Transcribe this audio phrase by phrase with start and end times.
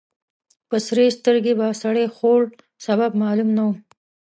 [0.69, 2.41] په سرې سترګې به سړی خوړ.
[2.85, 3.69] سبب معلوم نه و.